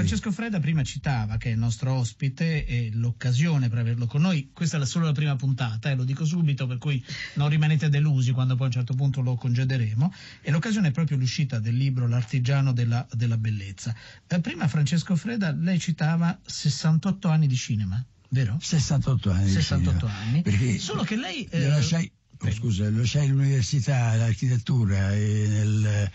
Francesco 0.00 0.32
Freda 0.32 0.60
prima 0.60 0.82
citava 0.82 1.36
che 1.36 1.50
è 1.50 1.52
il 1.52 1.58
nostro 1.58 1.92
ospite 1.92 2.64
e 2.64 2.90
l'occasione 2.94 3.68
per 3.68 3.78
averlo 3.78 4.06
con 4.06 4.22
noi, 4.22 4.50
questa 4.50 4.80
è 4.80 4.86
solo 4.86 5.04
la 5.04 5.12
prima 5.12 5.36
puntata, 5.36 5.90
eh, 5.90 5.94
lo 5.94 6.04
dico 6.04 6.24
subito, 6.24 6.66
per 6.66 6.78
cui 6.78 7.04
non 7.34 7.50
rimanete 7.50 7.90
delusi 7.90 8.32
quando 8.32 8.54
poi 8.54 8.64
a 8.64 8.66
un 8.68 8.72
certo 8.72 8.94
punto 8.94 9.20
lo 9.20 9.34
congederemo, 9.34 10.12
e 10.40 10.50
l'occasione 10.50 10.88
è 10.88 10.90
proprio 10.90 11.18
l'uscita 11.18 11.58
del 11.58 11.76
libro 11.76 12.08
L'artigiano 12.08 12.72
della, 12.72 13.06
della 13.12 13.36
bellezza. 13.36 13.94
Eh, 14.26 14.40
prima 14.40 14.68
Francesco 14.68 15.14
Freda, 15.16 15.52
lei 15.52 15.78
citava 15.78 16.38
68 16.42 17.28
anni 17.28 17.46
di 17.46 17.56
cinema, 17.56 18.02
vero? 18.30 18.56
68 18.58 19.30
anni 19.30 19.50
68 19.50 20.06
di 20.06 20.12
anni. 20.12 20.42
Perché 20.42 20.78
Solo 20.78 21.02
che 21.02 21.16
lei... 21.16 21.46
Eh, 21.50 21.68
lasciai, 21.68 22.10
oh, 22.38 22.50
scusa, 22.50 22.88
lo 22.88 23.00
lasciai 23.00 23.28
all'università 23.28 24.16
d'architettura 24.16 25.14
e 25.14 25.46
nel 25.46 26.10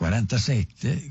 47 0.00 1.10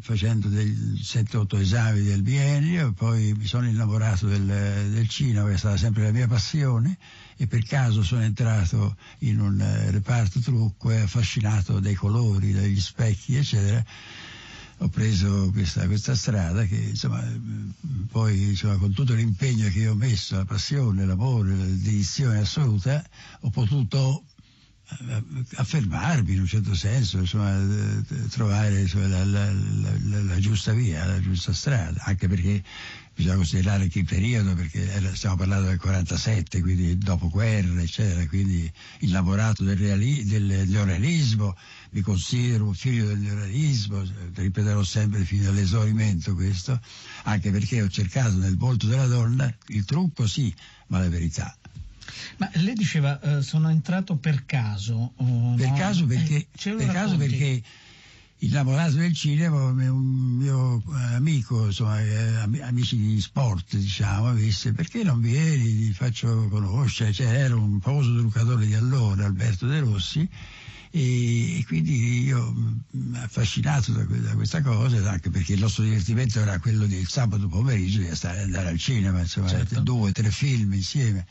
facendo 0.00 0.48
dei 0.48 0.72
7-8 0.98 1.60
esami 1.60 2.00
del 2.00 2.22
biennio, 2.22 2.94
poi 2.94 3.34
mi 3.34 3.44
sono 3.44 3.66
innamorato 3.68 4.26
del, 4.26 4.46
del, 4.46 5.06
cinema, 5.10 5.48
che 5.48 5.54
è 5.54 5.58
stata 5.58 5.76
sempre 5.76 6.04
la 6.04 6.10
mia 6.10 6.26
passione, 6.26 6.96
e 7.36 7.46
per 7.46 7.62
caso 7.66 8.02
sono 8.02 8.22
entrato 8.22 8.96
in 9.18 9.40
un 9.40 9.62
reparto 9.90 10.40
trucco 10.40 10.90
e 10.90 11.02
affascinato 11.02 11.80
dai 11.80 11.92
colori, 11.92 12.54
dagli 12.54 12.80
specchi, 12.80 13.36
eccetera. 13.36 13.84
Ho 14.78 14.88
preso 14.88 15.50
questa, 15.52 15.84
questa 15.86 16.14
strada 16.14 16.64
che 16.64 16.76
insomma, 16.76 17.22
poi 18.10 18.42
insomma, 18.42 18.76
con 18.76 18.94
tutto 18.94 19.12
l'impegno 19.12 19.68
che 19.68 19.86
ho 19.86 19.94
messo, 19.94 20.36
la 20.36 20.46
passione, 20.46 21.04
l'amore, 21.04 21.54
la 21.54 21.64
dedizione 21.64 22.38
assoluta, 22.38 23.04
ho 23.40 23.50
potuto 23.50 24.24
affermarmi 25.56 26.34
in 26.34 26.40
un 26.40 26.46
certo 26.46 26.74
senso, 26.74 27.18
insomma, 27.18 27.58
trovare 28.30 28.82
insomma, 28.82 29.08
la, 29.08 29.24
la, 29.24 29.50
la, 29.50 30.22
la, 30.22 30.38
giusta 30.38 30.72
via, 30.72 31.06
la 31.06 31.20
giusta 31.20 31.52
strada, 31.54 32.02
anche 32.04 32.28
perché 32.28 32.62
bisogna 33.14 33.36
considerare 33.36 33.88
il 33.90 34.04
periodo, 34.04 34.54
perché 34.54 35.14
stiamo 35.14 35.36
parlando 35.36 35.68
del 35.68 35.78
47, 35.78 36.60
quindi 36.60 36.98
dopo 36.98 37.30
guerra, 37.30 37.80
eccetera, 37.80 38.26
quindi 38.26 38.70
innamorato 39.00 39.64
del, 39.64 39.78
reali, 39.78 40.24
del 40.24 40.64
neorealismo, 40.68 41.56
mi 41.90 42.00
considero 42.02 42.66
un 42.66 42.74
figlio 42.74 43.06
del 43.06 43.18
neorealismo, 43.18 44.02
ripeterò 44.34 44.82
sempre 44.82 45.24
fino 45.24 45.48
all'esaurimento 45.48 46.34
questo, 46.34 46.78
anche 47.24 47.50
perché 47.50 47.80
ho 47.80 47.88
cercato 47.88 48.36
nel 48.36 48.56
volto 48.56 48.86
della 48.86 49.06
donna 49.06 49.52
il 49.68 49.84
trucco 49.84 50.26
sì, 50.26 50.54
ma 50.88 50.98
la 50.98 51.08
verità. 51.08 51.56
Ma 52.38 52.50
lei 52.54 52.74
diceva 52.74 53.18
uh, 53.22 53.40
sono 53.40 53.70
entrato 53.70 54.16
per 54.16 54.44
caso. 54.44 55.12
Uh, 55.16 55.54
per 55.56 55.68
no? 55.68 55.76
caso 55.76 56.06
perché, 56.06 56.46
eh, 56.50 56.70
per 56.72 56.86
caso 56.88 57.16
perché 57.16 57.62
innamorato 58.38 58.96
del 58.96 59.14
cinema, 59.14 59.64
un 59.64 60.36
mio 60.36 60.82
amico, 61.14 61.66
insomma, 61.66 62.00
eh, 62.00 62.60
amici 62.60 62.96
di 62.96 63.20
sport, 63.20 63.76
diciamo, 63.76 64.34
disse 64.34 64.72
perché 64.72 65.02
non 65.02 65.20
vieni, 65.20 65.86
ti 65.86 65.92
faccio 65.92 66.48
conoscere, 66.48 67.12
cioè, 67.12 67.26
era 67.26 67.54
un 67.56 67.80
famoso 67.80 68.14
truccatore 68.16 68.66
di 68.66 68.74
allora, 68.74 69.24
Alberto 69.24 69.66
De 69.66 69.80
Rossi, 69.80 70.28
e, 70.90 71.64
quindi 71.66 72.22
io 72.24 72.52
mm, 72.52 73.14
affascinato 73.16 73.92
da, 73.92 74.04
da, 74.04 74.34
questa 74.34 74.60
cosa, 74.62 75.10
anche 75.10 75.30
perché 75.30 75.54
il 75.54 75.60
nostro 75.60 75.82
divertimento 75.82 76.38
era 76.40 76.58
quello 76.58 76.86
del 76.86 77.06
sabato 77.08 77.48
pomeriggio 77.48 78.00
di 78.00 78.08
andare 78.08 78.68
al 78.68 78.78
cinema, 78.78 79.20
insomma, 79.20 79.48
certo. 79.48 79.80
due, 79.80 80.12
tre 80.12 80.30
film 80.30 80.72
insieme. 80.74 81.26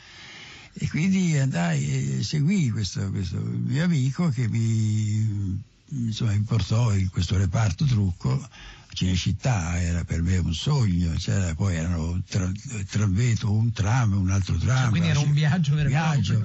E 0.75 0.89
quindi 0.89 1.37
andai 1.37 2.17
e 2.17 2.23
seguì 2.23 2.71
questo, 2.71 3.09
questo 3.11 3.37
mio 3.39 3.83
amico 3.83 4.29
che 4.29 4.47
mi, 4.47 5.61
insomma, 5.89 6.31
mi 6.31 6.39
portò 6.41 6.95
in 6.95 7.09
questo 7.09 7.37
reparto 7.37 7.85
trucco 7.85 8.47
Cinecittà. 8.93 9.79
Era 9.79 10.03
per 10.03 10.21
me 10.21 10.37
un 10.37 10.53
sogno, 10.53 11.15
cioè, 11.17 11.53
poi 11.55 11.75
erano 11.75 12.21
tra, 12.27 12.51
tramveto, 12.89 13.51
un 13.51 13.71
tram, 13.71 14.13
un 14.13 14.31
altro 14.31 14.55
tram. 14.57 14.81
Cioè, 14.81 14.89
quindi 14.89 15.07
era 15.09 15.19
un 15.19 15.33
viaggio 15.33 15.75
vero 15.75 15.89
viaggio, 15.89 16.43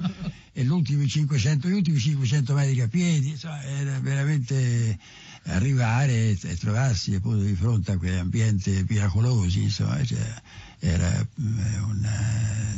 e 0.53 0.63
gli 0.63 0.69
ultimi 0.69 1.07
500, 1.07 1.67
gli 1.67 1.73
ultimi 1.73 1.99
500 1.99 2.53
metri 2.53 2.81
a 2.81 2.87
piedi, 2.87 3.29
insomma, 3.29 3.63
era 3.63 3.99
veramente 3.99 4.97
arrivare 5.45 6.37
e 6.39 6.57
trovarsi 6.57 7.15
appunto 7.15 7.43
di 7.43 7.55
fronte 7.55 7.93
a 7.93 7.97
quell'ambiente 7.97 8.85
miracolosi, 8.87 9.63
insomma, 9.63 10.03
cioè, 10.03 10.41
era 10.79 11.27
mm, 11.41 11.83
una, 11.89 12.75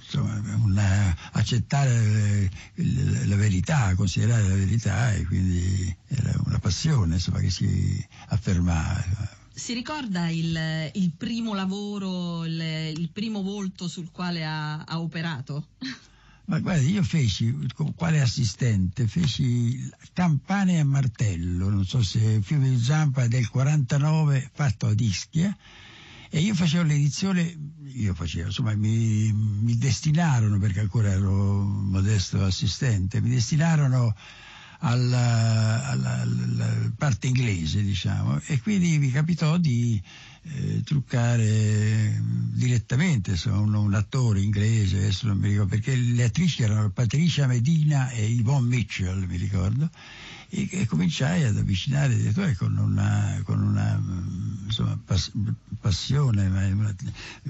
insomma, 0.00 0.40
una, 0.62 1.16
accettare 1.32 2.50
la 2.74 3.36
verità, 3.36 3.94
considerare 3.94 4.48
la 4.48 4.54
verità 4.54 5.12
e 5.12 5.24
quindi 5.24 5.94
era 6.08 6.32
una 6.44 6.58
passione 6.58 7.14
insomma, 7.14 7.40
che 7.40 7.50
si 7.50 8.06
affermava. 8.28 9.40
Si 9.54 9.74
ricorda 9.74 10.28
il, 10.28 10.90
il 10.94 11.10
primo 11.10 11.54
lavoro, 11.54 12.44
il, 12.44 12.60
il, 12.96 13.10
primo 13.12 13.42
volto 13.42 13.86
sul 13.86 14.10
quale 14.10 14.44
ha, 14.44 14.82
ha 14.84 15.00
operato? 15.00 15.66
Ma 16.52 16.60
guardi, 16.60 16.90
io 16.90 17.02
feci, 17.02 17.56
quale 17.96 18.20
assistente, 18.20 19.08
feci 19.08 19.90
Campane 20.12 20.80
a 20.80 20.84
martello, 20.84 21.70
non 21.70 21.86
so 21.86 22.02
se 22.02 22.42
Fiume 22.42 22.68
di 22.68 22.78
Zampa 22.78 23.26
del 23.26 23.48
49 23.48 24.50
fatto 24.52 24.86
ad 24.86 25.00
Ischia, 25.00 25.56
e 26.28 26.40
io 26.40 26.54
facevo 26.54 26.84
l'edizione, 26.84 27.56
io 27.84 28.12
facevo, 28.12 28.48
insomma, 28.48 28.74
mi, 28.74 29.32
mi 29.32 29.78
destinarono, 29.78 30.58
perché 30.58 30.80
ancora 30.80 31.12
ero 31.12 31.62
modesto 31.62 32.44
assistente, 32.44 33.22
mi 33.22 33.30
destinarono 33.30 34.14
alla, 34.84 35.88
alla, 35.88 36.20
alla, 36.22 36.90
parte 36.96 37.28
inglese, 37.28 37.82
diciamo, 37.82 38.40
e 38.46 38.60
quindi 38.60 38.98
mi 38.98 39.10
capitò 39.10 39.56
di 39.56 40.00
eh, 40.42 40.82
truccare 40.82 42.20
direttamente 42.52 43.30
insomma, 43.32 43.78
un, 43.78 43.94
attore 43.94 44.40
inglese, 44.40 44.98
adesso 44.98 45.28
non 45.28 45.38
mi 45.38 45.48
ricordo, 45.48 45.70
perché 45.70 45.94
le 45.94 46.24
attrici 46.24 46.62
erano 46.62 46.90
Patricia 46.90 47.46
Medina 47.46 48.10
e 48.10 48.24
Yvonne 48.26 48.68
Mitchell, 48.68 49.24
mi 49.24 49.36
ricordo, 49.36 49.88
e, 50.48 50.68
e 50.70 50.86
cominciai 50.86 51.44
ad 51.44 51.56
avvicinare 51.56 52.14
il 52.14 52.18
direttore 52.18 52.56
con 52.56 52.76
una, 52.76 53.40
con 53.44 53.62
una 53.62 54.02
insomma, 54.64 54.98
pass- 55.04 55.30
passione, 55.80 56.50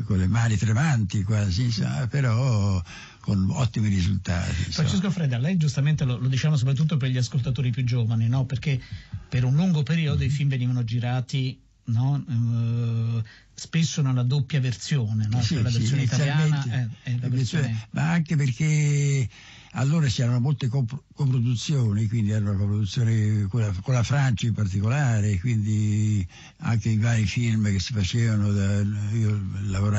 con 0.04 0.18
le 0.18 0.26
mani 0.26 0.56
tremanti 0.58 1.22
quasi, 1.22 1.64
insomma, 1.64 2.06
però 2.08 2.82
con 3.22 3.48
ottimi 3.50 3.88
risultati. 3.88 4.52
Francesco 4.52 5.08
Freda, 5.08 5.38
lei 5.38 5.56
giustamente 5.56 6.04
lo, 6.04 6.18
lo, 6.18 6.26
diciamo 6.26 6.56
soprattutto 6.56 6.96
per 6.96 7.08
gli 7.08 7.16
ascoltatori 7.16 7.70
più 7.70 7.84
giovani, 7.84 8.26
no? 8.26 8.44
perché 8.46 8.80
per 9.28 9.44
un 9.44 9.54
lungo 9.54 9.84
periodo 9.84 10.24
i 10.24 10.28
film 10.28 10.48
venivano 10.48 10.82
girati 10.82 11.56
no? 11.84 12.14
uh, 12.14 13.22
spesso 13.54 14.02
nella 14.02 14.24
doppia 14.24 14.60
versione, 14.60 15.28
no? 15.28 15.40
sì, 15.40 15.54
cioè 15.54 15.62
la 15.62 15.70
versione 15.70 16.06
sì, 16.06 16.14
italiana 16.14 16.64
e, 16.64 16.88
e 17.04 17.18
la 17.20 17.28
versione... 17.28 17.86
ma 17.90 18.10
anche 18.10 18.34
perché 18.34 19.28
allora 19.74 20.06
c'erano 20.06 20.40
molte 20.40 20.68
coproduzioni, 20.68 22.08
quindi 22.08 22.32
erano 22.32 22.56
coproduzioni 22.56 23.46
con 23.48 23.60
la, 23.60 23.72
con 23.80 23.94
la, 23.94 24.02
Francia 24.02 24.46
in 24.46 24.52
particolare, 24.52 25.38
quindi 25.38 26.26
anche 26.58 26.90
i 26.90 26.98
vari 26.98 27.24
film 27.24 27.70
che 27.70 27.78
si 27.78 27.92
facevano, 27.92 28.52
da, 28.52 28.80
io 29.12 29.40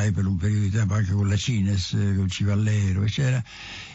lavorai 0.03 0.11
per 0.11 0.25
un 0.25 0.37
periodo 0.37 0.63
di 0.63 0.69
tempo 0.69 0.93
anche 0.93 1.11
con 1.13 1.27
la 1.27 1.37
Cines, 1.37 1.89
con 1.91 2.27
Civallero, 2.27 3.03
eccetera, 3.03 3.43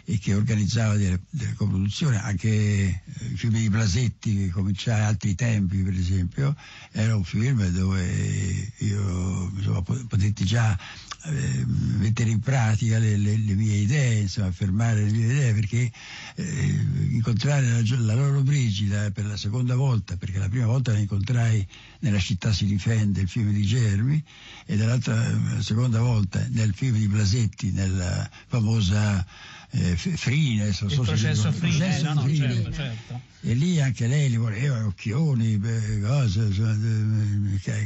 e 0.04 0.18
che 0.18 0.34
organizzava 0.34 0.96
delle, 0.96 1.20
delle 1.28 1.52
coproduzioni, 1.54 2.16
anche 2.16 2.48
eh, 2.48 3.02
i 3.32 3.36
film 3.36 3.54
di 3.54 3.68
Blasetti 3.68 4.36
che 4.36 4.48
cominciai 4.50 5.02
altri 5.02 5.34
tempi 5.34 5.78
per 5.78 5.94
esempio, 5.94 6.56
era 6.92 7.14
un 7.14 7.24
film 7.24 7.66
dove 7.68 8.72
io 8.78 9.50
insomma, 9.54 9.82
potetti 9.82 10.44
già 10.44 10.78
eh, 11.24 11.64
mettere 11.66 12.30
in 12.30 12.40
pratica 12.40 12.98
le, 12.98 13.16
le, 13.16 13.36
le, 13.36 13.54
mie 13.54 13.76
idee, 13.76 14.20
insomma, 14.20 14.46
affermare 14.46 15.02
le 15.02 15.10
mie 15.10 15.24
idee, 15.24 15.54
perché 15.54 15.90
eh, 16.36 16.86
incontrare 17.10 17.66
la, 17.66 17.82
la, 17.98 18.14
loro 18.14 18.42
Brigida 18.42 19.10
per 19.10 19.26
la 19.26 19.36
seconda 19.36 19.74
volta, 19.74 20.16
perché 20.16 20.38
la 20.38 20.48
prima 20.48 20.66
volta 20.66 20.92
la 20.92 20.98
incontrai 20.98 21.66
nella 22.00 22.18
città 22.18 22.52
si 22.52 22.66
difende, 22.66 23.20
il 23.20 23.28
film 23.28 23.52
di 23.52 23.62
Germi, 23.62 24.22
e 24.64 24.76
dall'altra 24.76 25.14
la 25.14 25.62
seconda 25.62 26.00
volta 26.00 26.46
nel 26.50 26.72
film 26.72 26.96
di 26.96 27.08
Blasetti, 27.08 27.72
nella 27.72 28.28
famosa 28.46 29.26
eh, 29.70 29.96
Frine, 29.96 30.72
so, 30.72 30.86
il 30.86 30.92
so 30.92 31.02
processo 31.02 31.52
Frine, 31.52 31.76
processo 31.76 32.04
no, 32.04 32.14
no, 32.14 32.20
Frine. 32.22 32.52
Certo, 32.52 32.72
certo. 32.72 33.20
E 33.40 33.54
lì 33.54 33.80
anche 33.80 34.06
lei 34.06 34.30
li 34.30 34.36
voleva, 34.36 34.84
occhioni, 34.84 35.60
cose, 36.02 36.50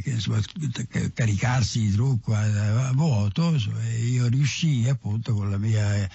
insomma, 0.04 0.40
caricarsi 1.12 1.80
di 1.80 1.92
trucco 1.92 2.34
a, 2.34 2.88
a 2.88 2.92
vuoto, 2.92 3.54
e 3.54 4.06
io 4.06 4.28
riuscii 4.28 4.88
appunto 4.88 5.34
con 5.34 5.50
la 5.50 5.58
mia 5.58 6.08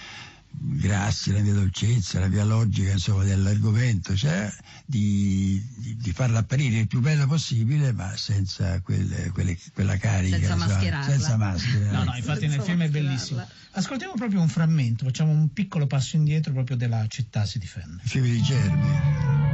grazia, 0.50 1.32
la 1.32 1.40
mia 1.40 1.52
dolcezza, 1.52 2.18
la 2.18 2.28
mia 2.28 2.44
logica 2.44 2.92
insomma, 2.92 3.24
dell'argomento, 3.24 4.16
cioè 4.16 4.52
di, 4.84 5.62
di, 5.76 5.96
di, 5.96 6.12
farla 6.12 6.40
apparire 6.40 6.78
il 6.78 6.86
più 6.86 7.00
bella 7.00 7.26
possibile 7.26 7.92
ma 7.92 8.16
senza 8.16 8.80
quelle, 8.80 9.30
quelle, 9.30 9.56
quella 9.72 9.96
carica, 9.96 10.36
senza 10.36 10.56
mascherarla. 10.56 11.10
Senza 11.10 11.36
maschera. 11.36 11.90
No, 11.90 12.04
no, 12.04 12.16
infatti 12.16 12.40
senza 12.40 12.56
nel 12.56 12.64
film 12.64 12.82
è 12.82 12.88
bellissimo. 12.88 13.46
Ascoltiamo 13.72 14.14
proprio 14.14 14.40
un 14.40 14.48
frammento, 14.48 15.04
facciamo 15.04 15.30
un 15.30 15.52
piccolo 15.52 15.86
passo 15.86 16.16
indietro 16.16 16.52
proprio 16.52 16.76
della 16.76 17.06
città 17.08 17.44
si 17.44 17.58
difende. 17.58 18.02
Il 18.02 18.08
film 18.08 18.24
di 18.24 18.42
Germi. 18.42 19.47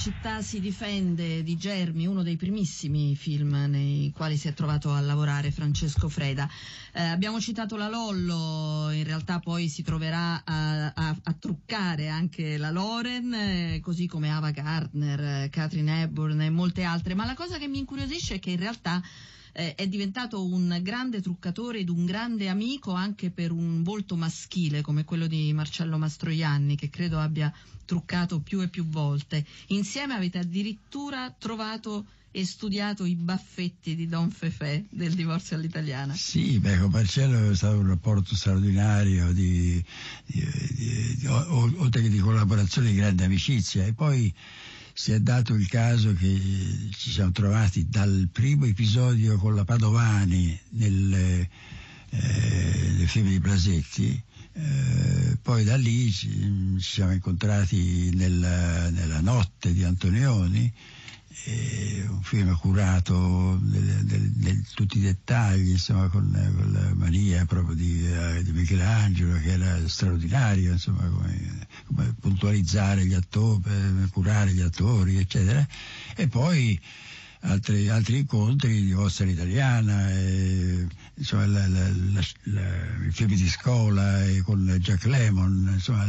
Città 0.00 0.40
si 0.40 0.60
difende 0.60 1.42
di 1.42 1.58
Germi, 1.58 2.06
uno 2.06 2.22
dei 2.22 2.36
primissimi 2.36 3.14
film 3.14 3.66
nei 3.68 4.10
quali 4.16 4.38
si 4.38 4.48
è 4.48 4.54
trovato 4.54 4.90
a 4.92 5.00
lavorare 5.00 5.50
Francesco 5.50 6.08
Freda. 6.08 6.48
Eh, 6.94 7.02
abbiamo 7.02 7.38
citato 7.38 7.76
la 7.76 7.90
Lollo, 7.90 8.90
in 8.92 9.04
realtà 9.04 9.40
poi 9.40 9.68
si 9.68 9.82
troverà 9.82 10.42
a, 10.42 10.86
a, 10.86 11.16
a 11.22 11.32
truccare 11.38 12.08
anche 12.08 12.56
la 12.56 12.70
Loren, 12.70 13.34
eh, 13.34 13.80
così 13.82 14.06
come 14.06 14.30
Ava 14.30 14.52
Gardner, 14.52 15.50
Catherine 15.50 16.00
Hepburn 16.00 16.40
e 16.40 16.48
molte 16.48 16.82
altre, 16.82 17.14
ma 17.14 17.26
la 17.26 17.34
cosa 17.34 17.58
che 17.58 17.68
mi 17.68 17.80
incuriosisce 17.80 18.36
è 18.36 18.38
che 18.38 18.52
in 18.52 18.58
realtà 18.58 19.02
eh, 19.52 19.74
è 19.74 19.86
diventato 19.86 20.44
un 20.44 20.78
grande 20.82 21.20
truccatore 21.20 21.78
ed 21.78 21.88
un 21.88 22.04
grande 22.04 22.48
amico 22.48 22.92
anche 22.92 23.30
per 23.30 23.50
un 23.50 23.82
volto 23.82 24.16
maschile 24.16 24.82
come 24.82 25.04
quello 25.04 25.26
di 25.26 25.52
Marcello 25.52 25.98
Mastroianni, 25.98 26.76
che 26.76 26.90
credo 26.90 27.18
abbia 27.18 27.52
truccato 27.84 28.40
più 28.40 28.60
e 28.62 28.68
più 28.68 28.86
volte. 28.86 29.44
Insieme 29.68 30.14
avete 30.14 30.38
addirittura 30.38 31.34
trovato 31.36 32.06
e 32.32 32.46
studiato 32.46 33.04
i 33.04 33.16
baffetti 33.16 33.96
di 33.96 34.06
Don 34.06 34.30
Fefè 34.30 34.84
del 34.88 35.14
divorzio 35.14 35.56
all'italiana. 35.56 36.14
Sì, 36.14 36.60
beh, 36.60 36.78
con 36.78 36.90
Marcello 36.90 37.50
è 37.50 37.56
stato 37.56 37.78
un 37.78 37.88
rapporto 37.88 38.36
straordinario 38.36 39.32
di, 39.32 39.84
di, 40.26 40.46
di, 41.18 41.26
oltre 41.26 42.02
che 42.02 42.08
di 42.08 42.18
collaborazione 42.18 42.90
di 42.90 42.96
grande 42.96 43.24
amicizia 43.24 43.84
e 43.84 43.92
poi 43.92 44.32
si 45.00 45.12
è 45.12 45.18
dato 45.18 45.54
il 45.54 45.66
caso 45.66 46.12
che 46.12 46.38
ci 46.90 47.10
siamo 47.10 47.32
trovati 47.32 47.88
dal 47.88 48.28
primo 48.30 48.66
episodio 48.66 49.38
con 49.38 49.54
la 49.54 49.64
Padovani 49.64 50.60
nel, 50.72 51.14
eh, 51.14 51.48
nel 52.98 53.08
film 53.08 53.28
di 53.28 53.40
Blasetti, 53.40 54.22
eh, 54.52 55.38
poi 55.40 55.64
da 55.64 55.76
lì 55.76 56.12
ci, 56.12 56.28
ci 56.78 56.86
siamo 56.86 57.12
incontrati 57.12 58.10
nella, 58.12 58.90
nella 58.90 59.22
notte 59.22 59.72
di 59.72 59.84
Antonioni 59.84 60.70
eh, 61.44 62.04
un 62.08 62.22
film 62.22 62.56
curato 62.58 63.58
di 63.62 64.62
tutti 64.74 64.98
i 64.98 65.02
dettagli, 65.02 65.70
insomma, 65.70 66.08
con, 66.08 66.30
con, 66.32 66.72
la 66.72 66.94
mania 66.94 67.44
proprio 67.46 67.74
di, 67.74 68.04
uh, 68.04 68.42
di, 68.42 68.50
Michelangelo, 68.52 69.38
che 69.38 69.52
era 69.52 69.88
straordinario, 69.88 70.72
insomma, 70.72 71.06
come, 71.08 71.66
come 71.86 72.14
puntualizzare 72.20 73.06
gli 73.06 73.14
attori, 73.14 73.62
curare 74.10 74.52
gli 74.52 74.60
attori, 74.60 75.18
eccetera. 75.18 75.66
E 76.16 76.26
poi 76.26 76.78
altri, 77.42 77.88
altri 77.88 78.18
incontri 78.18 78.84
di 78.84 78.92
Vostra 78.92 79.26
Italiana, 79.26 80.10
e, 80.10 80.86
insomma, 81.14 81.46
la, 81.46 81.66
la, 81.68 81.88
la, 82.42 82.60
i 83.06 83.10
film 83.12 83.34
di 83.34 83.48
scuola 83.48 84.20
con 84.42 84.66
Jack 84.80 85.04
Lemmon, 85.04 85.70
insomma, 85.74 86.06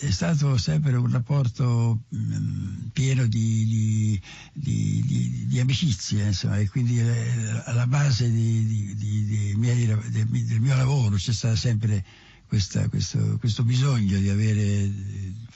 è 0.00 0.10
stato 0.10 0.56
sempre 0.56 0.96
un 0.96 1.10
rapporto 1.10 2.02
mh, 2.08 2.88
pieno 2.92 3.26
di, 3.26 3.66
di, 3.66 4.20
di, 4.52 5.46
di, 5.46 5.60
amicizie, 5.60 6.26
insomma, 6.26 6.58
e 6.58 6.68
quindi 6.68 7.00
eh, 7.00 7.62
alla 7.64 7.86
base 7.86 8.28
miei, 8.28 9.86
del 9.86 10.60
mio 10.60 10.76
lavoro 10.76 11.16
c'è 11.16 11.32
stata 11.32 11.56
sempre 11.56 12.04
questa, 12.46 12.88
questo, 12.88 13.38
questo, 13.38 13.64
bisogno 13.64 14.18
di 14.18 14.28
avere 14.28 14.90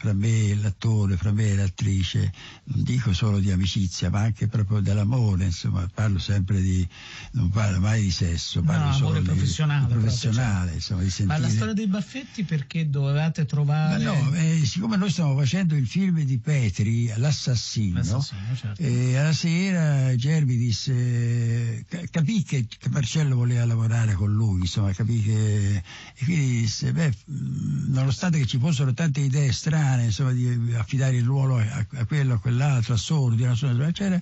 fra 0.00 0.14
me 0.14 0.48
e 0.48 0.54
l'attore, 0.54 1.18
fra 1.18 1.30
me 1.30 1.50
e 1.50 1.56
l'attrice, 1.56 2.32
non 2.64 2.82
dico 2.84 3.12
solo 3.12 3.38
di 3.38 3.50
amicizia, 3.50 4.08
ma 4.08 4.20
anche 4.20 4.48
proprio 4.48 4.80
dell'amore, 4.80 5.44
insomma, 5.44 5.86
parlo 5.92 6.18
sempre 6.18 6.62
di, 6.62 6.88
non 7.32 7.50
parlo 7.50 7.80
mai 7.80 8.04
di 8.04 8.10
sesso, 8.10 8.62
parlo 8.62 8.86
no, 8.86 8.92
solo 8.94 9.20
professionale, 9.20 9.86
di, 9.88 9.92
professionale 9.92 10.54
proprio, 10.54 10.74
insomma, 10.76 11.02
di 11.02 11.10
sentire... 11.10 11.38
Ma 11.38 11.46
la 11.46 11.52
storia 11.52 11.74
dei 11.74 11.86
baffetti 11.86 12.44
perché 12.44 12.88
dovevate 12.88 13.44
trovare... 13.44 14.02
Ma 14.02 14.10
no, 14.10 14.34
eh, 14.36 14.62
siccome 14.64 14.96
noi 14.96 15.10
stiamo 15.10 15.36
facendo 15.36 15.74
il 15.74 15.86
film 15.86 16.22
di 16.22 16.38
Petri, 16.38 17.12
L'assassino, 17.16 17.98
L'assassino 17.98 18.56
certo. 18.56 18.80
eh, 18.80 19.18
alla 19.18 19.34
sera 19.34 20.16
Germi 20.16 20.56
disse, 20.56 21.84
capì 22.10 22.42
che, 22.42 22.66
che 22.66 22.88
Marcello 22.88 23.36
voleva 23.36 23.66
lavorare 23.66 24.14
con 24.14 24.32
lui, 24.32 24.60
insomma, 24.60 24.94
capì 24.94 25.22
che... 25.22 25.82
E 26.14 26.24
quindi 26.24 26.60
disse, 26.60 26.90
beh, 26.90 27.12
nonostante 27.88 28.38
che 28.38 28.46
ci 28.46 28.58
fossero 28.58 28.94
tante 28.94 29.20
idee 29.20 29.52
strane, 29.52 29.88
insomma, 29.98 30.32
di 30.32 30.74
affidare 30.74 31.16
il 31.16 31.24
ruolo 31.24 31.58
a, 31.58 31.86
a 31.94 32.04
quello, 32.04 32.34
a 32.34 32.38
quell'altro, 32.38 32.94
a 32.94 32.96
Sordi, 32.96 33.42
eccetera, 33.42 34.20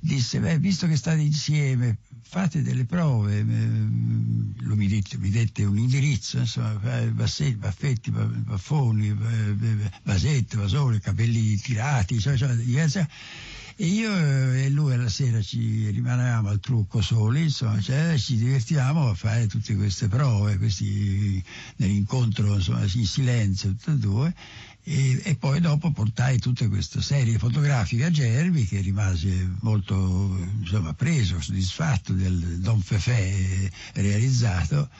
disse, 0.00 0.38
beh, 0.38 0.58
visto 0.58 0.86
che 0.86 0.96
state 0.96 1.20
insieme, 1.20 1.98
fate 2.22 2.62
delle 2.62 2.84
prove, 2.84 3.42
lui 3.42 4.76
mi 4.76 4.88
dette, 4.88 5.16
mi 5.18 5.30
dette 5.30 5.64
un 5.64 5.78
indirizzo, 5.78 6.38
insomma, 6.38 6.74
bassetti, 7.10 7.56
baffetti, 7.56 8.10
baffoni, 8.10 9.16
vasette, 10.02 10.56
vasone, 10.56 11.00
capelli 11.00 11.56
tirati, 11.56 12.18
cioè, 12.20 12.36
cioè, 12.36 12.54
diverse 12.54 13.08
e 13.76 13.86
io 13.86 14.12
e 14.52 14.68
lui 14.70 14.92
alla 14.92 15.08
sera 15.08 15.42
ci 15.42 15.90
rimanevamo 15.90 16.48
al 16.48 16.60
trucco 16.60 17.00
soli, 17.00 17.42
insomma, 17.42 17.80
cioè, 17.80 18.16
ci 18.18 18.36
divertivamo 18.36 19.08
a 19.08 19.14
fare 19.14 19.48
tutte 19.48 19.74
queste 19.74 20.06
prove, 20.06 20.58
questi, 20.58 21.42
nell'incontro 21.76 22.54
insomma, 22.54 22.82
in 22.82 23.06
silenzio, 23.06 23.70
tutte 23.70 23.90
e 23.90 23.96
due, 23.96 24.34
e, 24.86 25.22
e, 25.24 25.34
poi 25.36 25.60
dopo 25.60 25.90
portai 25.92 26.38
tutta 26.38 26.68
questa 26.68 27.00
serie 27.00 27.38
fotografica 27.38 28.06
a 28.06 28.10
Gervi 28.10 28.66
che 28.66 28.80
rimase 28.80 29.56
molto 29.60 30.36
insomma, 30.60 30.92
preso, 30.92 31.40
soddisfatto 31.40 32.12
del 32.12 32.60
Don 32.60 32.80
Fefè 32.82 33.70
realizzato. 33.94 34.90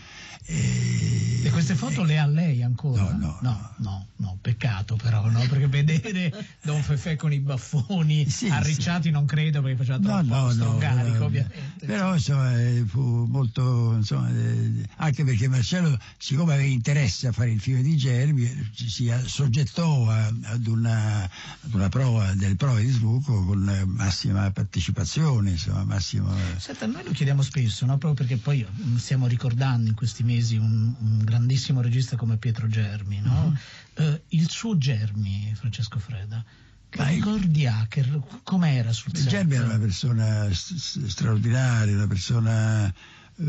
E, 0.47 1.41
e 1.45 1.51
queste 1.51 1.75
foto 1.75 2.03
e, 2.03 2.07
le 2.07 2.19
ha 2.19 2.27
lei 2.27 2.63
ancora? 2.63 3.03
No, 3.03 3.19
no, 3.19 3.39
no, 3.41 3.75
no, 3.79 4.07
no 4.17 4.39
peccato 4.41 4.97
però, 4.97 5.29
no? 5.31 5.41
perché 5.49 5.69
vedere 5.69 6.33
Don 6.63 6.83
Fefè 6.83 7.17
con 7.17 7.33
i 7.33 7.41
baffoni 7.41 8.29
sì, 8.29 8.49
arricciati 8.49 9.05
sì. 9.05 9.11
non 9.11 9.25
credo 9.27 9.63
perché 9.63 9.77
faceva 9.77 9.99
troppo 9.99 10.35
no, 10.35 10.53
no, 10.53 10.77
carico 10.79 11.25
ovviamente. 11.25 11.87
Però 11.87 12.15
insomma 12.15 12.59
eh, 12.59 12.85
fu 12.87 13.25
molto, 13.25 13.95
insomma, 13.95 14.31
eh, 14.31 14.87
anche 14.97 15.25
perché 15.25 15.49
Marcello 15.49 15.99
siccome 16.19 16.55
aveva 16.55 16.69
interesse 16.69 17.29
a 17.29 17.33
fare 17.33 17.51
il 17.51 17.61
film 17.61 17.81
di 17.83 17.97
Gervi 17.97 18.71
si 18.75 19.11
assoggettò 19.11 20.09
a, 20.09 20.27
ad, 20.27 20.67
una, 20.67 21.23
ad, 21.23 21.73
una, 21.73 21.89
prova, 21.89 22.33
delle 22.35 22.57
prove 22.57 22.83
di 22.83 22.91
sbuco 22.91 23.45
con 23.45 23.85
massima 23.87 24.51
partecipazione, 24.51 25.51
insomma, 25.51 25.85
massimo... 25.85 26.35
Senta, 26.57 26.87
noi 26.87 27.05
lo 27.05 27.13
chiediamo 27.13 27.43
spesso, 27.43 27.87
no? 27.87 27.99
proprio 27.99 28.27
perché 28.27 28.41
poi 28.43 28.67
stiamo 28.97 29.27
ricordando 29.27 29.89
in 29.89 29.95
questi 29.95 30.23
mesi 30.25 30.57
un, 30.57 30.95
un 30.99 31.19
grandissimo 31.25 31.81
regista 31.81 32.17
come 32.17 32.37
Pietro 32.37 32.67
Germi, 32.67 33.21
no? 33.21 33.55
uh-huh. 33.95 34.05
uh, 34.05 34.21
il 34.29 34.49
suo 34.51 34.77
Germi, 34.77 35.53
Francesco 35.55 35.99
Freda, 35.99 36.45
che 36.89 37.05
ricordi 37.09 37.67
ha? 37.67 37.87
Che, 37.89 38.05
com'era 38.45 38.93
sul 38.93 39.17
set? 39.17 39.29
Germi 39.29 39.55
era 39.55 39.65
una 39.65 39.79
persona 39.79 40.49
straordinaria, 40.53 41.95
una 41.95 42.07
persona 42.07 42.87
eh, 42.87 43.45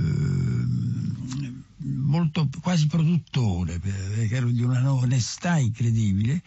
molto 1.78 2.50
quasi 2.62 2.88
produttore, 2.88 3.80
perché 3.80 4.36
era 4.36 4.48
di 4.48 4.64
una 4.64 4.92
onestà 4.92 5.58
incredibile 5.58 6.42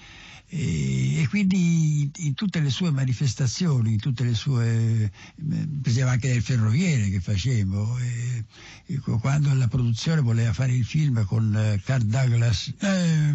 e, 0.51 1.21
e, 1.21 1.29
quindi 1.29 2.11
in 2.17 2.35
tutte 2.35 2.61
le 2.61 2.71
sue 2.71 2.91
manifestazioni, 2.91 3.93
in 3.93 4.01
tutte 4.01 4.25
le 4.25 4.35
sue, 4.35 5.11
per 5.37 5.91
esempio 5.91 6.13
anche 6.13 6.29
nel 6.29 6.43
ferroviere 6.43 7.11
che 7.11 7.21
facevo, 7.21 7.99
e, 7.99 8.45
e 8.87 8.99
quando 8.99 9.53
la 9.55 9.69
produzione 9.69 10.23
voleva 10.23 10.53
fare 10.53 10.73
il 10.73 10.85
film 10.85 11.25
con 11.27 11.55
eh, 11.55 11.81
Carl 11.85 12.05
Douglas, 12.05 12.73
eh, 12.81 13.35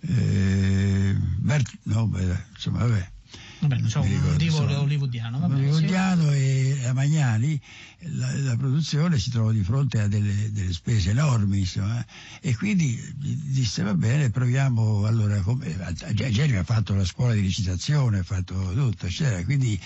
eh, 0.00 1.16
Bert, 1.38 1.78
no, 1.84 2.06
beh, 2.08 2.44
insomma, 2.52 2.78
vabbè, 2.80 3.10
Vabbè, 3.58 3.78
non 3.78 3.88
so, 3.88 4.00
hollywoodiano. 4.00 5.38
Vabbè, 5.38 5.54
hollywoodiano 5.54 6.30
sì. 6.30 6.36
e 6.36 6.86
a 6.86 6.92
Magnani 6.92 7.60
la, 8.00 8.34
la, 8.34 8.56
produzione 8.56 9.18
si 9.18 9.30
trovò 9.30 9.50
di 9.50 9.62
fronte 9.62 10.00
a 10.00 10.08
delle, 10.08 10.52
delle 10.52 10.72
spese 10.72 11.10
enormi, 11.10 11.60
insomma, 11.60 12.04
e 12.40 12.54
quindi 12.56 13.00
disse 13.16 13.82
va 13.82 13.94
bene, 13.94 14.30
proviamo, 14.30 15.06
allora, 15.06 15.40
come, 15.40 15.76
Jerry 16.12 16.56
ha 16.56 16.64
fatto 16.64 16.94
la 16.94 17.04
scuola 17.04 17.32
di 17.32 17.40
recitazione, 17.40 18.18
ha 18.18 18.22
fatto 18.22 18.72
tutto, 18.74 19.06
eccetera, 19.06 19.42
quindi 19.44 19.80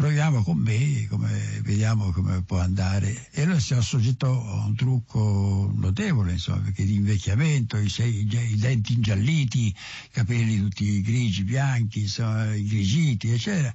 proviamo 0.00 0.42
con 0.42 0.56
me, 0.56 1.06
come, 1.10 1.60
vediamo 1.62 2.10
come 2.10 2.42
può 2.42 2.58
andare. 2.58 3.28
E 3.32 3.42
allora 3.42 3.60
si 3.60 3.74
assoggettò 3.74 4.30
a 4.30 4.64
un 4.64 4.74
trucco 4.74 5.70
notevole, 5.74 6.32
insomma, 6.32 6.60
perché 6.60 6.86
di 6.86 6.94
invecchiamento, 6.94 7.76
i, 7.76 7.90
sei, 7.90 8.20
i 8.20 8.56
denti 8.56 8.94
ingialliti, 8.94 9.66
i 9.66 9.74
capelli 10.10 10.58
tutti 10.58 11.02
grigi, 11.02 11.44
bianchi, 11.44 12.00
insomma, 12.00 12.46
grigiti, 12.46 13.30
eccetera, 13.30 13.74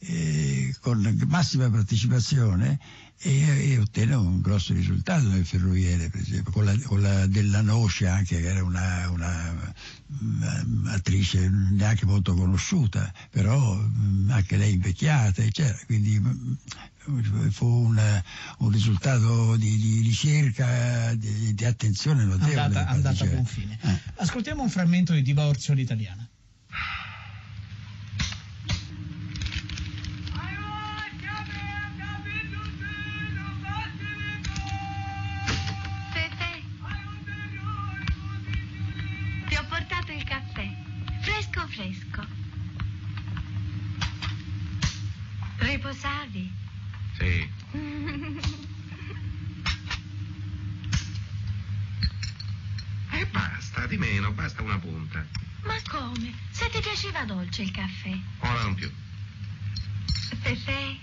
e 0.00 0.74
con 0.80 1.24
massima 1.28 1.70
partecipazione 1.70 2.80
e, 3.24 3.72
e, 3.72 3.78
ottenne 3.78 4.14
un 4.16 4.40
grosso 4.40 4.74
risultato 4.74 5.28
nel 5.28 5.46
ferroviere, 5.46 6.08
per 6.08 6.20
esempio, 6.20 6.50
con 6.50 6.64
la, 6.64 6.76
con 6.82 7.00
la 7.00 7.26
della 7.26 7.60
Noce 7.60 8.08
anche, 8.08 8.40
che 8.40 8.48
era 8.48 8.64
una, 8.64 9.08
una, 9.10 9.74
una, 10.20 10.92
attrice 10.92 11.48
neanche 11.48 12.04
molto 12.04 12.34
conosciuta, 12.34 13.12
però 13.30 13.80
anche 14.28 14.56
lei 14.56 14.72
invecchiata, 14.72 15.42
eccetera. 15.42 15.78
Quindi 15.86 16.20
fu 17.50 17.66
un, 17.66 18.22
un 18.58 18.70
risultato 18.70 19.56
di, 19.56 19.76
di 19.76 20.00
ricerca, 20.00 21.14
di, 21.14 21.54
di, 21.54 21.64
attenzione 21.64 22.24
notevole. 22.24 22.60
Andata, 22.60 22.88
andata 22.88 23.24
a 23.24 23.26
buon 23.28 23.44
fine. 23.44 23.78
Eh. 23.82 23.98
Ascoltiamo 24.16 24.62
un 24.62 24.70
frammento 24.70 25.12
di 25.12 25.22
Divorzio 25.22 25.74
all'italiana. 45.92 46.32
Riposavi? 46.32 46.52
Sì. 47.18 47.50
E 53.14 53.26
basta, 53.26 53.86
di 53.86 53.98
meno, 53.98 54.32
basta 54.32 54.62
una 54.62 54.78
punta. 54.78 55.24
Ma 55.64 55.74
come? 55.90 56.32
Se 56.50 56.70
ti 56.70 56.80
piaceva 56.80 57.24
dolce 57.24 57.60
il 57.60 57.70
caffè? 57.70 58.18
Ora 58.38 58.62
non 58.62 58.74
più. 58.74 58.90
Pepe, 60.42 60.98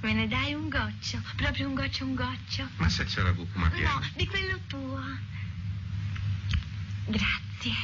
me 0.00 0.12
ne 0.12 0.26
dai 0.26 0.54
un 0.54 0.68
goccio? 0.68 1.22
Proprio 1.36 1.68
un 1.68 1.74
goccio, 1.74 2.04
un 2.04 2.16
goccio? 2.16 2.68
Ma 2.78 2.88
se 2.88 3.04
c'è 3.04 3.22
la 3.22 3.32
cucuma 3.32 3.70
piena. 3.70 3.92
No, 3.92 4.02
di 4.16 4.26
quello 4.26 4.58
tuo. 4.66 5.00
Grazie. 7.06 7.74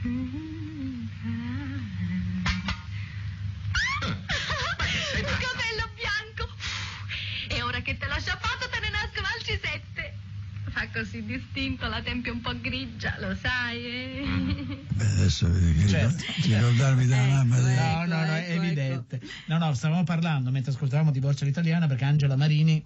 Capello 0.00 0.47
distinto 11.28 11.86
la 11.86 12.00
tempia 12.02 12.32
un 12.32 12.40
po' 12.40 12.58
grigia, 12.58 13.16
lo 13.20 13.36
sai, 13.36 13.84
eh? 13.84 14.84
Beh, 14.94 15.04
adesso 15.04 15.46
Certo. 15.86 16.24
ricordarmi 16.42 17.04
della 17.06 17.22
Ecco, 17.22 17.32
mamma. 17.34 17.56
del- 17.60 17.74
No, 17.76 18.04
no, 18.16 18.24
no, 18.26 18.32
è 18.34 18.50
ecco, 18.50 18.62
evidente. 18.62 19.20
No, 19.46 19.58
no, 19.58 19.74
stavamo 19.74 20.04
parlando 20.04 20.50
mentre 20.50 20.72
ascoltavamo 20.72 21.10
Divorzio 21.10 21.44
all'italiana 21.44 21.86
perché 21.86 22.04
Angela 22.04 22.34
Marini, 22.36 22.82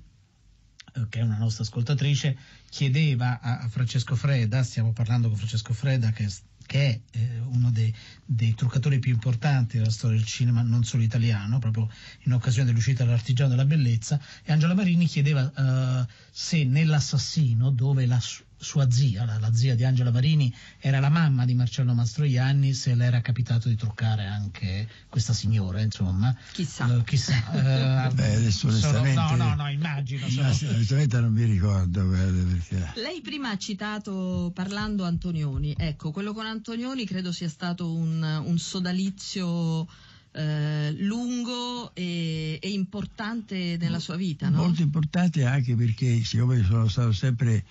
eh, 0.95 1.07
che 1.09 1.21
è 1.21 1.23
una 1.23 1.39
nostra 1.39 1.63
ascoltatrice, 1.63 2.37
chiedeva 2.69 3.41
a 3.41 3.59
a 3.61 3.69
Francesco 3.69 4.17
Freda, 4.17 4.63
stiamo 4.65 4.93
parlando 4.93 5.29
con 5.29 5.37
Francesco 5.39 5.73
Freda 5.73 6.11
che, 6.11 6.29
che 6.65 7.01
è 7.11 7.19
eh, 7.19 7.39
uno 7.41 7.71
dei, 7.71 7.95
dei 8.25 8.55
truccatori 8.55 8.99
più 8.99 9.13
importanti 9.13 9.79
della 9.79 9.91
storia 9.91 10.17
del 10.17 10.27
cinema, 10.27 10.63
non 10.63 10.85
solo 10.85 11.03
italiano, 11.03 11.59
proprio 11.59 11.89
in 12.23 12.33
occasione 12.33 12.69
dell'uscita 12.69 13.05
dell'Artigiano 13.05 13.51
della 13.51 13.65
Bellezza, 13.65 14.21
e 14.43 14.53
Angela 14.53 14.75
Marini 14.75 15.07
chiedeva 15.07 15.53
eh, 15.53 16.07
se 16.31 16.65
nell'assassino, 16.65 17.71
dove 17.71 18.07
la 18.07 18.21
sua 18.63 18.91
zia, 18.91 19.25
la, 19.25 19.39
la 19.39 19.53
zia 19.53 19.75
di 19.75 19.85
Angela 19.85 20.11
Marini, 20.11 20.53
era 20.79 21.01
la 21.01 21.09
mamma 21.09 21.45
di 21.45 21.55
Marcello 21.55 21.93
Mastroianni, 21.95 22.73
se 22.73 22.95
le 22.95 23.05
era 23.05 23.21
capitato 23.21 23.69
di 23.69 23.75
truccare 23.75 24.25
anche 24.27 24.89
questa 25.09 25.33
signora, 25.33 25.81
insomma. 25.81 26.35
Chissà. 26.53 26.97
Eh, 26.97 27.05
chissà. 27.05 27.35
eh, 28.09 28.15
Beh, 28.15 28.35
adesso 28.35 28.71
sono- 28.71 29.01
onestamente- 29.01 29.37
no, 29.37 29.49
no, 29.49 29.55
no, 29.55 29.69
immagino. 29.71 30.29
sono- 30.29 30.49
onestamente 30.49 31.21
non 31.21 31.33
mi 31.33 31.45
ricordo, 31.45 32.09
perché... 32.09 32.93
Lei 33.01 33.21
prima 33.21 33.51
ha 33.51 33.57
citato 33.59 34.53
parlando 34.55 35.05
Antonioni, 35.05 35.75
ecco, 35.77 36.11
quello 36.13 36.33
con 36.33 36.47
Antonioni 36.47 37.05
credo 37.05 37.33
sia 37.33 37.49
stato 37.49 37.93
un, 37.93 38.23
un 38.23 38.59
sodalizio 38.59 39.87
eh, 40.35 40.93
lungo 40.99 41.95
e, 41.95 42.59
e 42.61 42.71
importante 42.71 43.77
nella 43.79 43.99
sua 43.99 44.17
vita, 44.17 44.49
no? 44.49 44.59
Molto 44.63 44.83
importante 44.83 45.45
anche 45.45 45.75
perché, 45.75 46.23
siccome 46.25 46.63
sono 46.65 46.89
stato 46.89 47.13
sempre 47.13 47.65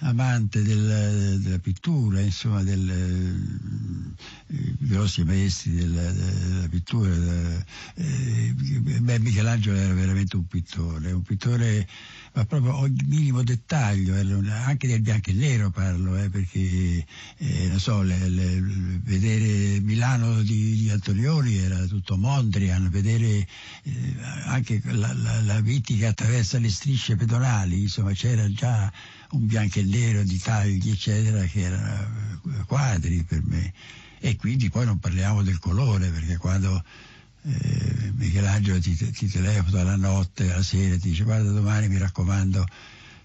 amante 0.00 0.62
del- 0.62 1.38
della 1.40 1.58
pittura, 1.58 2.20
insomma, 2.20 2.62
del, 2.62 2.88
eh, 2.88 4.74
grossi 4.78 5.24
maestri 5.24 5.74
della, 5.74 6.10
della 6.12 6.68
pittura, 6.68 7.12
eh, 7.14 7.64
eh, 7.94 8.54
beh, 9.00 9.18
Michelangelo 9.18 9.76
era 9.76 9.94
veramente 9.94 10.36
un 10.36 10.46
pittore, 10.46 11.12
un 11.12 11.22
pittore 11.22 11.86
ma 12.32 12.44
proprio 12.44 12.76
ogni 12.76 13.02
minimo 13.06 13.42
dettaglio, 13.42 14.14
un- 14.36 14.46
anche 14.48 14.86
del 14.86 15.00
bianco 15.00 15.30
e 15.30 15.32
nero 15.32 15.70
parlo, 15.70 16.16
eh, 16.16 16.28
perché 16.30 17.04
eh, 17.38 17.72
so, 17.78 18.02
le- 18.02 18.28
le- 18.28 18.60
vedere 19.02 19.80
Milano 19.80 20.42
di, 20.42 20.76
di 20.76 20.90
Antonioni 20.90 21.56
era 21.56 21.84
tutto 21.86 22.16
Mondrian, 22.16 22.88
vedere 22.90 23.46
eh, 23.82 24.14
anche 24.44 24.80
la, 24.84 25.12
la, 25.12 25.40
la 25.42 25.60
viti 25.60 25.96
che 25.96 26.06
attraversa 26.06 26.58
le 26.58 26.70
strisce 26.70 27.16
pedonali, 27.16 27.82
insomma 27.82 28.12
c'era 28.12 28.50
già 28.52 28.92
un 29.30 29.46
bianco 29.46 29.78
e 29.80 29.84
nero 29.84 30.22
di 30.22 30.38
tagli 30.38 30.90
eccetera 30.90 31.42
che 31.44 31.60
erano 31.60 32.38
eh, 32.58 32.64
quadri 32.66 33.24
per 33.24 33.42
me. 33.44 33.72
E 34.20 34.36
quindi 34.36 34.68
poi 34.68 34.84
non 34.84 34.98
parliamo 34.98 35.42
del 35.42 35.58
colore 35.58 36.10
perché 36.10 36.36
quando 36.36 36.84
eh, 37.42 38.12
Michelangelo 38.14 38.78
ti, 38.80 38.94
ti 38.94 39.28
telefona 39.28 39.82
la 39.82 39.96
notte, 39.96 40.46
la 40.46 40.62
sera, 40.62 40.96
ti 40.98 41.08
dice 41.10 41.24
guarda 41.24 41.50
domani 41.50 41.88
mi 41.88 41.98
raccomando 41.98 42.66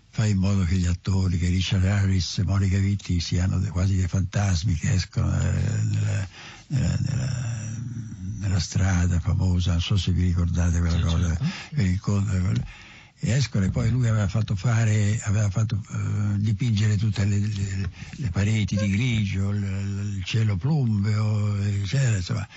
fai 0.10 0.32
in 0.32 0.38
modo 0.38 0.64
che 0.64 0.76
gli 0.76 0.86
attori, 0.86 1.38
che 1.38 1.50
Richard 1.50 1.84
Harris 1.86 2.38
e 2.38 2.44
Monica 2.44 2.78
Vitti 2.78 3.20
siano 3.20 3.60
quasi 3.72 3.98
dei 3.98 4.08
fantasmi 4.08 4.74
che 4.76 4.94
escono 4.94 5.30
eh, 5.38 5.52
nella, 5.84 6.28
nella- 6.68 6.98
nella- 7.02 7.74
nella 8.40 8.60
strada 8.60 9.20
famosa, 9.20 9.72
non 9.72 9.82
so 9.82 9.98
se 9.98 10.12
vi 10.14 10.24
ricordate 10.28 10.80
quella 10.80 10.96
Sì, 10.96 11.02
cosa, 11.02 11.28
certo. 11.28 11.46
quell'incontro, 11.74 12.64
e 13.20 13.32
escono 13.32 13.66
e 13.66 13.70
poi 13.72 13.90
lui 13.90 14.08
aveva 14.08 14.28
fatto 14.30 14.56
fare, 14.56 15.20
aveva 15.24 15.50
fatto 15.50 15.82
eh, 15.92 16.38
dipingere 16.40 16.96
tutte 16.96 17.26
le, 17.26 17.40
le- 17.40 17.90
le 18.12 18.30
pareti 18.30 18.78
di 18.78 18.90
grigio, 18.92 19.50
il, 19.50 19.64
il 20.18 20.24
cielo 20.24 20.56
plumbeo, 20.56 21.58
eccetera, 21.62 22.16
insomma 22.16 22.48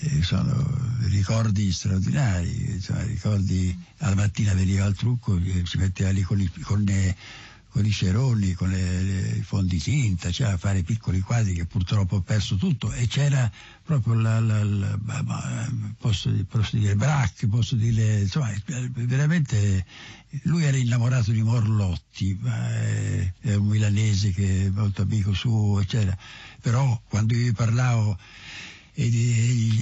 eh, 0.00 0.22
sono 0.22 0.82
ricordi 1.08 1.70
straordinari, 1.72 2.72
insomma, 2.72 3.02
ricordi 3.02 3.76
alla 3.98 4.14
mattina 4.14 4.52
veniva 4.54 4.84
al 4.84 4.94
trucco, 4.94 5.36
eh, 5.36 5.62
si 5.64 5.78
metteva 5.78 6.10
lì 6.10 6.22
con 6.22 6.40
i, 6.40 6.50
con 6.62 6.82
le- 6.82 7.16
con 7.74 7.84
i 7.84 7.90
ceroni, 7.90 8.52
con 8.52 8.70
le, 8.70 9.02
le- 9.02 9.36
i 9.38 9.42
fondi 9.42 9.78
tinta, 9.80 10.30
cioè 10.30 10.52
a 10.52 10.56
fare 10.56 10.84
piccoli 10.84 11.18
quadri 11.18 11.54
che 11.54 11.64
purtroppo 11.64 12.14
ho 12.16 12.20
perso 12.20 12.54
tutto 12.54 12.92
e 12.92 13.08
c'era 13.08 13.50
proprio 13.82 14.14
la, 14.14 14.38
la- 14.38 14.62
la- 14.62 14.96
ma- 15.02 15.68
posso, 15.98 16.30
posso 16.48 16.76
dire 16.76 16.94
Brac, 16.94 17.46
posso 17.48 17.74
dire, 17.74 18.20
insomma, 18.20 18.52
eh, 18.52 18.90
veramente 18.92 19.84
lui 20.42 20.62
era 20.62 20.76
innamorato 20.76 21.32
di 21.32 21.42
Morlotti, 21.42 22.38
è, 22.44 23.32
è 23.40 23.54
un 23.54 23.66
milanese 23.66 24.30
che 24.32 24.66
è 24.66 24.70
molto 24.70 25.02
amico 25.02 25.32
suo, 25.34 25.80
eccetera. 25.80 26.16
Però 26.60 27.00
quando 27.08 27.34
io 27.34 27.48
gli 27.48 27.52
parlavo 27.52 28.16
e 28.94 29.10
di- 29.10 29.32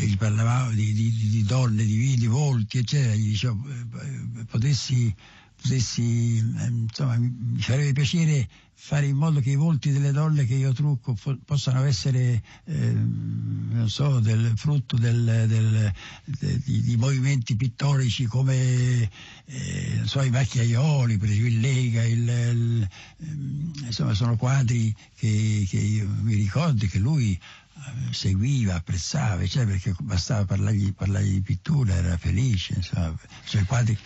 gli, 0.09 0.17
parlavamo 0.17 0.71
di, 0.73 0.93
di- 0.93 1.29
di- 1.31 1.43
donne, 1.45 1.85
di, 1.85 2.17
di 2.17 2.27
volti, 2.27 2.79
eccetera, 2.79 3.15
gli 3.15 3.29
dicevo, 3.29 3.63
eh, 3.69 4.41
eh, 4.41 4.45
potessi, 4.47 5.15
potessi 5.61 6.39
eh, 6.39 6.67
insomma, 6.67 7.17
mi, 7.19 7.59
farebbe 7.61 7.93
piacere 7.93 8.49
fare 8.75 9.07
in 9.07 9.17
modo 9.17 9.39
che 9.41 9.51
i 9.51 9.55
volti 9.55 9.93
delle 9.93 10.11
donne 10.11 10.45
che 10.45 10.55
io 10.55 10.73
trucco 10.73 11.15
fo- 11.15 11.39
possano 11.45 11.85
essere, 11.85 12.43
eh, 12.65 12.93
non 12.93 13.89
so, 13.89 14.19
del 14.19 14.53
frutto 14.57 14.97
del- 14.97 15.45
del- 15.47 15.93
de- 16.25 16.59
di, 16.65 16.81
di 16.83 16.97
movimenti 16.97 17.55
pittorici 17.55 18.25
come, 18.25 19.09
eh, 19.45 20.01
so, 20.05 20.21
i 20.23 20.31
macchiaioli, 20.31 21.17
per 21.17 21.29
esempio 21.29 21.49
il 21.53 21.61
Lega, 21.61 22.03
il, 22.05 22.19
il- 22.29 22.89
ehm, 23.19 23.73
insomma, 23.85 24.15
sono 24.15 24.37
quadri 24.37 24.93
che, 25.17 25.65
che 25.69 25.79
io 25.79 26.09
mi 26.23 26.35
ricordo 26.35 26.85
che 26.87 26.99
lui 26.99 27.33
eh, 27.35 27.62
seguiva, 28.11 28.75
apprezzava, 28.75 29.47
cioè 29.47 29.67
perché 29.67 29.95
bastava 30.01 30.45
parlargli, 30.45 30.93
parlargli 30.93 31.35
di 31.35 31.41
pittura, 31.41 31.95
era 31.95 32.17
felice, 32.17 32.75
insomma, 32.77 33.17
cioè 33.45 33.65
quadri, 33.65 33.99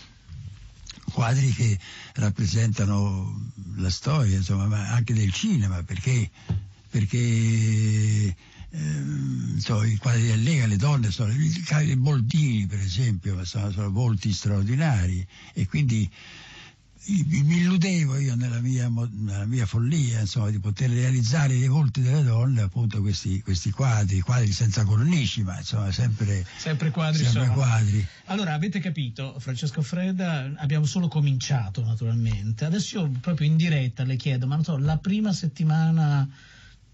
quadri 1.13 1.51
che 1.53 1.79
rappresentano 2.15 3.53
la 3.77 3.91
storia, 3.91 4.37
insomma, 4.37 4.67
ma 4.67 4.91
anche 4.93 5.15
del 5.15 5.33
cinema, 5.33 5.83
perché, 5.83 6.31
perché 6.91 8.37
ehm, 8.71 9.59
so, 9.59 9.83
i 9.83 9.97
quadri 9.97 10.27
del 10.27 10.43
Lega, 10.43 10.67
le 10.67 10.77
donne, 10.77 11.11
sono, 11.11 11.33
i 11.33 11.97
Boldini 11.97 12.67
per 12.67 12.81
esempio, 12.81 13.45
sono, 13.45 13.71
sono 13.71 13.91
volti 13.91 14.33
straordinari. 14.33 15.27
E 15.53 15.67
quindi 15.67 16.11
mi 17.09 17.59
illudevo 17.59 18.19
io 18.19 18.35
nella 18.35 18.61
mia, 18.61 18.91
nella 19.13 19.45
mia 19.45 19.65
follia 19.65 20.21
insomma, 20.21 20.51
di 20.51 20.59
poter 20.59 20.91
realizzare 20.91 21.57
dei 21.57 21.69
volti 21.69 22.03
delle 22.03 22.23
donne 22.23 22.63
appunto 22.63 23.01
questi, 23.01 23.41
questi 23.43 23.71
quadri, 23.71 24.21
quadri 24.21 24.51
senza 24.53 24.85
cornici 24.85 25.43
ma 25.43 25.59
insomma 25.59 25.93
sempre, 25.93 26.45
Sempre 26.57 26.91
quadri 26.91 27.25
sempre 27.25 27.49
quadri. 27.55 28.07
Allora, 28.27 28.55
avete 28.55 28.81
capito, 28.81 29.37
Francesco 29.39 29.83
Freda, 29.83 30.53
abbiamo 30.57 30.85
solo 30.85 31.07
cominciato 31.09 31.85
naturalmente. 31.85 32.65
Adesso 32.65 32.99
io 32.99 33.11
proprio 33.21 33.47
in 33.47 33.57
diretta 33.57 34.03
le 34.03 34.17
chiedo, 34.17 34.47
ma 34.47 34.57
non 34.57 34.65
so, 34.65 34.77
la 34.77 34.99
prima 34.99 35.33
settimana 35.33 36.29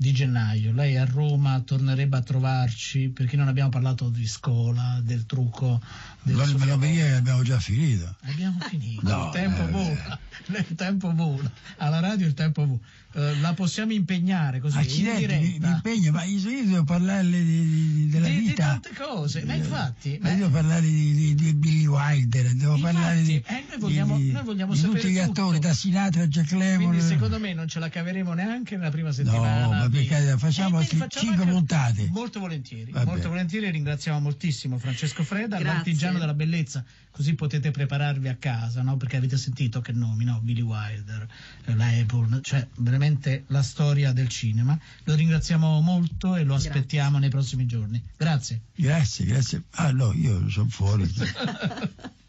di 0.03 0.13
gennaio. 0.13 0.73
Lei 0.73 0.97
a 0.97 1.05
Roma 1.05 1.61
tornerebbe 1.61 2.17
a 2.17 2.23
trovarci 2.23 3.09
perché 3.09 3.37
non 3.37 3.49
abbiamo 3.49 3.71
parlato 3.71 4.11
di 4.11 4.27
scuola, 4.27 5.01
del 5.03 5.25
trucco. 5.25 5.81
Del 6.25 6.37
dire 6.55 6.79
che 6.79 7.13
abbiamo 7.15 7.43
già 7.43 7.59
finito. 7.59 8.15
Abbiamo 8.23 8.59
finito, 8.69 9.09
No, 9.09 9.25
il 9.27 9.31
tempo 9.33 9.63
eh, 9.63 9.71
vola, 9.71 10.19
il 10.47 10.75
tempo 10.77 11.13
vola, 11.15 11.51
alla 11.79 12.01
radio 12.01 12.27
il 12.27 12.35
tempo 12.35 12.67
vola. 12.67 12.79
Eh, 13.15 13.39
la 13.41 13.53
possiamo 13.53 13.93
impegnare 13.93 14.59
così, 14.61 14.77
in 14.77 14.83
Accidenti, 14.85 15.27
mi, 15.27 15.37
mi 15.37 15.49
diretta, 15.59 15.69
impegno, 15.75 16.13
ma 16.13 16.23
io 16.25 16.49
io 16.49 16.65
devo 16.65 16.85
parlarle 16.85 17.45
di, 17.45 17.69
di- 17.69 18.09
della 18.09 18.27
di, 18.27 18.35
di 18.37 18.41
vita. 18.49 18.67
tante 18.81 18.91
cose, 18.97 19.45
ma 19.45 19.53
Eh, 19.53 19.57
infatti... 19.59 20.19
ma 20.23 20.31
io 20.31 20.37
devo 20.37 20.49
parlare 20.51 20.81
di, 20.81 21.13
di, 21.15 21.35
di 21.35 21.55
Billy 21.55 21.85
Wilder, 21.85 22.53
devo 22.55 22.77
Infatti, 22.77 22.95
parlare 22.95 23.23
di, 23.23 23.35
eh, 23.35 23.65
noi 23.69 23.79
vogliamo- 23.81 24.17
di- 24.17 24.31
noi 24.31 24.45
vogliamo 24.45 24.73
di 24.73 24.79
sapere 24.79 25.01
tutti 25.01 25.13
gli 25.13 25.19
tutto. 25.19 25.31
attori, 25.43 25.59
da 25.59 25.75
Sinatra 25.75 26.23
a 26.23 26.27
Jack 26.27 26.53
Lemmon. 26.53 26.87
Quindi 26.89 27.07
secondo 27.07 27.39
me 27.39 27.53
non 27.53 27.69
ce 27.69 27.81
la 27.81 27.89
caveremo 27.91 28.33
neanche 28.33 28.77
nella 28.79 28.91
prima 28.91 29.13
settimana. 29.13 29.69
ma 29.69 29.89
per 29.93 30.39
facciamo 30.39 30.79
Eh, 30.79 30.83
altri 30.83 31.05
cinque 31.09 31.47
puntate. 31.47 32.09
Molto 32.11 32.41
volentieri, 32.41 32.91
Vabbè. 32.91 33.05
molto 33.05 33.29
volentieri 33.29 33.71
ringraziamo 33.71 34.19
moltissimo 34.21 34.79
Francesco 34.79 35.23
Freda, 35.23 35.59
Grazie. 35.59 35.65
l'artigiano 35.65 36.19
della 36.19 36.35
bellezza, 36.35 36.85
così 37.11 37.35
potete 37.35 37.71
prepararvi 37.71 38.29
a 38.29 38.37
casa, 38.37 38.83
no? 38.83 38.97
perché 38.97 39.17
avete 39.17 39.37
sentito 39.37 39.81
che 39.81 39.93
nomi, 39.93 40.25
no? 40.25 40.41
Billy 40.43 40.63
Wilder, 40.63 41.27
eh, 41.66 41.75
la 41.75 41.88
Apple, 41.88 42.40
cioè 42.43 42.66
veramente 42.77 43.45
la 43.49 43.62
storia 43.62 44.12
del 44.12 44.29
cinema. 44.29 44.79
Lo 45.05 45.14
ringraziamo 45.14 45.81
molto 45.81 46.37
e 46.37 46.45
lo 46.45 46.55
Grazie. 46.55 46.71
aspettiamo 46.71 47.19
nei 47.19 47.31
prossimi 47.31 47.66
giorni. 47.66 48.03
Grazie. 48.16 48.61
Grazie, 48.75 49.25
grazie. 49.27 49.62
Ah 49.73 49.90
no, 49.93 50.12
io 50.14 50.49
sono 50.49 50.69
fuori. 50.69 51.11